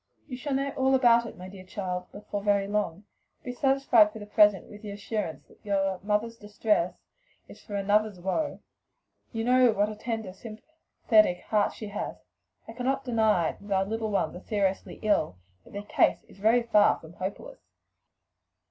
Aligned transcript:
"You 0.27 0.35
shall 0.35 0.55
know 0.55 0.71
all 0.71 0.95
about 0.95 1.27
it, 1.27 1.37
my 1.37 1.47
dear 1.47 1.63
child, 1.63 2.11
before 2.11 2.41
very 2.41 2.67
long. 2.67 3.03
Be 3.43 3.51
satisfied 3.53 4.11
for 4.11 4.17
the 4.17 4.25
present 4.25 4.67
with 4.67 4.81
the 4.81 4.89
assurance 4.89 5.45
that 5.45 5.63
your 5.63 5.99
mother's 6.01 6.37
distress 6.37 6.95
is 7.47 7.61
for 7.63 7.75
another's 7.75 8.19
woe. 8.19 8.61
You 9.31 9.43
know 9.43 9.71
what 9.73 9.89
a 9.89 9.95
tender, 9.95 10.33
sympathetic 10.33 11.41
heart 11.43 11.73
she 11.73 11.89
has. 11.89 12.15
I 12.67 12.73
cannot 12.73 13.05
deny 13.05 13.55
that 13.61 13.71
our 13.71 13.85
little 13.85 14.09
ones 14.09 14.35
are 14.35 14.41
seriously 14.47 14.97
ill, 15.03 15.37
but 15.63 15.71
their 15.73 15.83
case 15.83 16.23
is 16.23 16.39
very 16.39 16.63
far 16.63 16.97
from 16.99 17.13
hopeless." 17.13 17.59